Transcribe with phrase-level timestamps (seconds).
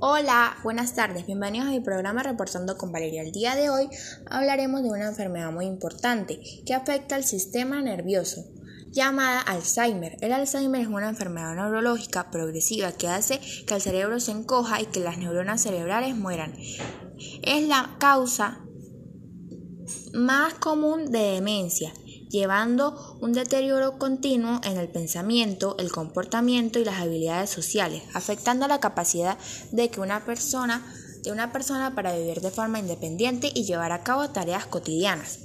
[0.00, 3.22] Hola, buenas tardes, bienvenidos a mi programa Reportando con Valeria.
[3.22, 3.88] El día de hoy
[4.26, 8.44] hablaremos de una enfermedad muy importante que afecta al sistema nervioso,
[8.92, 10.16] llamada Alzheimer.
[10.20, 14.86] El Alzheimer es una enfermedad neurológica progresiva que hace que el cerebro se encoja y
[14.86, 16.54] que las neuronas cerebrales mueran.
[17.42, 18.60] Es la causa
[20.12, 21.92] más común de demencia
[22.28, 28.80] llevando un deterioro continuo en el pensamiento, el comportamiento y las habilidades sociales, afectando la
[28.80, 29.38] capacidad
[29.72, 30.82] de que una persona
[31.22, 35.40] de una persona para vivir de forma independiente y llevar a cabo tareas cotidianas.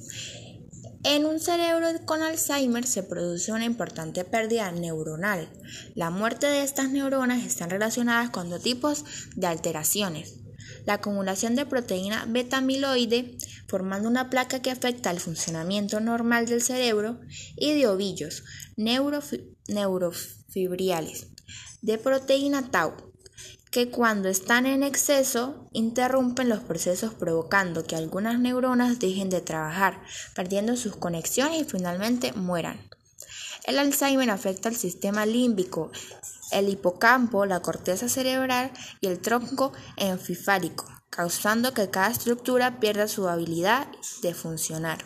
[1.03, 5.49] En un cerebro con Alzheimer se produce una importante pérdida neuronal.
[5.95, 9.03] La muerte de estas neuronas están relacionadas con dos tipos
[9.35, 10.42] de alteraciones
[10.85, 13.37] la acumulación de proteína beta-amiloide,
[13.67, 17.19] formando una placa que afecta al funcionamiento normal del cerebro,
[17.55, 18.43] y de ovillos
[18.77, 21.33] neurofibriales
[21.83, 22.93] de proteína tau,
[23.69, 30.01] que cuando están en exceso interrumpen los procesos provocando que algunas neuronas dejen de trabajar,
[30.33, 32.79] perdiendo sus conexiones y finalmente mueran.
[33.65, 35.91] El Alzheimer afecta al sistema límbico,
[36.53, 43.27] el hipocampo, la corteza cerebral y el tronco encefálico, causando que cada estructura pierda su
[43.27, 43.87] habilidad
[44.21, 45.05] de funcionar.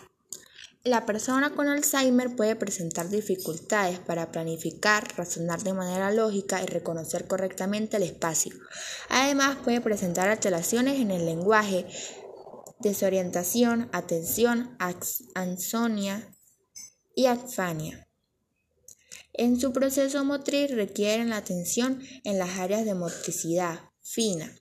[0.84, 7.28] La persona con Alzheimer puede presentar dificultades para planificar, razonar de manera lógica y reconocer
[7.28, 8.56] correctamente el espacio.
[9.10, 11.86] Además, puede presentar alteraciones en el lenguaje,
[12.80, 14.78] desorientación, atención,
[15.36, 16.34] ansonia
[17.14, 18.07] y afania.
[19.38, 24.52] En su proceso motriz requieren la atención en las áreas de motricidad fina.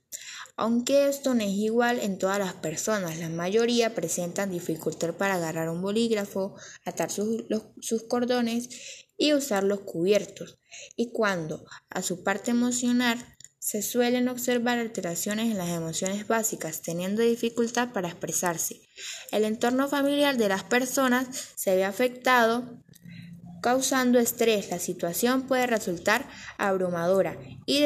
[0.55, 5.69] Aunque esto no es igual en todas las personas, la mayoría presentan dificultad para agarrar
[5.69, 7.45] un bolígrafo, atar sus,
[7.81, 8.69] sus cordones
[9.17, 10.59] y usar los cubiertos.
[10.95, 13.17] Y cuando a su parte emocional
[13.59, 18.79] se suelen observar alteraciones en las emociones básicas, teniendo dificultad para expresarse.
[19.31, 22.83] El entorno familiar de las personas se ve afectado
[23.67, 24.69] causando estrés.
[24.69, 26.25] La situación puede resultar
[26.57, 27.81] abrumadora y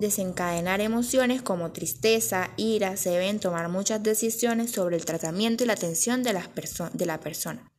[0.00, 2.96] desencadenar emociones como tristeza, ira.
[2.96, 7.70] Se deben tomar muchas decisiones sobre el tratamiento y la atención de, de la persona.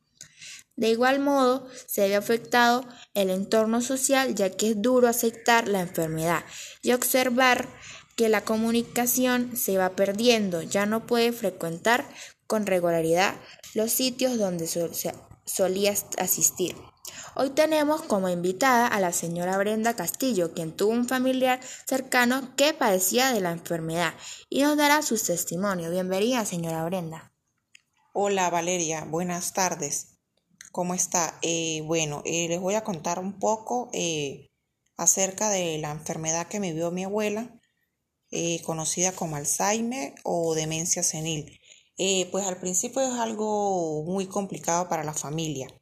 [0.78, 5.82] De igual modo, se ve afectado el entorno social ya que es duro aceptar la
[5.82, 6.46] enfermedad
[6.82, 7.68] y observar
[8.16, 12.06] que la comunicación se va perdiendo, ya no puede frecuentar
[12.48, 13.36] con regularidad
[13.74, 14.70] los sitios donde
[15.44, 16.78] solía asistir.
[17.36, 22.74] Hoy tenemos como invitada a la señora Brenda Castillo, quien tuvo un familiar cercano que
[22.74, 24.14] padecía de la enfermedad
[24.50, 25.92] y nos dará su testimonio.
[25.92, 27.32] Bienvenida, señora Brenda.
[28.14, 29.06] Hola, Valeria.
[29.06, 30.20] Buenas tardes.
[30.72, 31.38] ¿Cómo está?
[31.42, 34.50] Eh, bueno, eh, les voy a contar un poco eh,
[34.98, 37.56] acerca de la enfermedad que me vio mi abuela,
[38.64, 41.60] conocida como Alzheimer o demencia senil.
[42.32, 45.79] pues al principio es algo muy complicado para la familia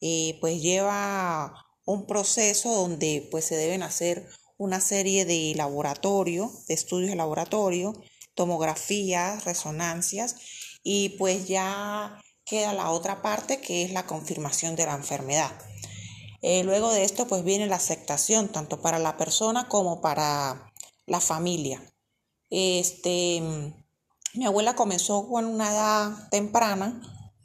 [0.00, 4.28] eh, pues lleva un proceso donde pues se deben hacer
[4.58, 7.94] una serie de laboratorio, de estudios de laboratorio,
[8.34, 10.36] tomografías, resonancias
[10.82, 15.52] y pues ya queda la otra parte que es la confirmación de la enfermedad.
[16.40, 20.72] Eh, luego de esto pues viene la aceptación tanto para la persona como para
[21.06, 21.82] la familia.
[22.50, 23.42] Este,
[24.34, 27.00] mi abuela comenzó con una edad temprana,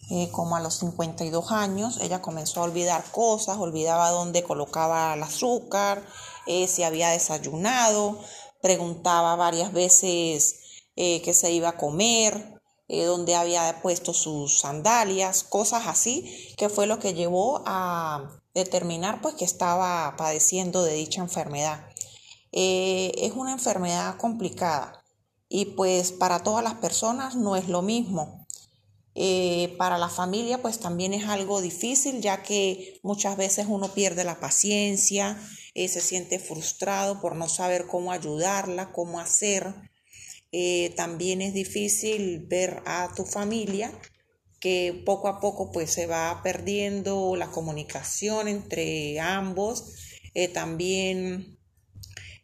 [0.10, 5.24] eh, como a los 52 años, ella comenzó a olvidar cosas, olvidaba dónde colocaba el
[5.24, 6.06] azúcar,
[6.46, 8.20] eh, si había desayunado,
[8.62, 10.60] preguntaba varias veces
[10.96, 12.52] eh, qué se iba a comer,
[12.88, 19.34] dónde había puesto sus sandalias, cosas así, que fue lo que llevó a determinar pues
[19.34, 21.88] que estaba padeciendo de dicha enfermedad.
[22.52, 25.04] es una enfermedad complicada
[25.50, 28.43] y pues para todas las personas no es lo mismo.
[29.16, 34.24] Eh, para la familia pues también es algo difícil ya que muchas veces uno pierde
[34.24, 35.40] la paciencia,
[35.76, 39.76] eh, se siente frustrado por no saber cómo ayudarla, cómo hacer.
[40.52, 43.92] Eh, también es difícil ver a tu familia
[44.60, 49.94] que poco a poco pues se va perdiendo la comunicación entre ambos,
[50.54, 51.60] también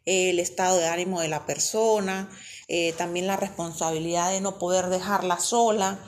[0.04, 2.30] el estado de ánimo de la persona,
[2.98, 5.98] también la responsabilidad de no poder dejarla sola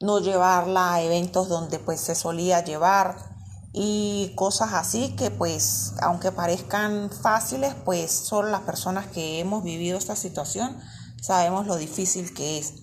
[0.00, 3.16] no llevarla a eventos donde pues se solía llevar
[3.72, 9.98] y cosas así que pues aunque parezcan fáciles pues solo las personas que hemos vivido
[9.98, 10.80] esta situación
[11.20, 12.74] sabemos lo difícil que es.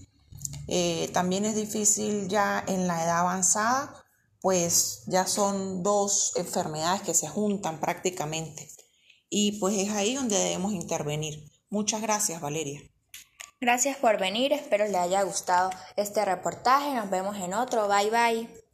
[0.67, 3.93] Eh, también es difícil ya en la edad avanzada
[4.41, 8.69] pues ya son dos enfermedades que se juntan prácticamente
[9.29, 11.51] y pues es ahí donde debemos intervenir.
[11.69, 12.81] Muchas gracias, Valeria.
[13.65, 16.93] Gracias por venir, espero le haya gustado este reportaje.
[16.93, 17.87] Nos vemos en otro.
[17.87, 18.64] Bye bye.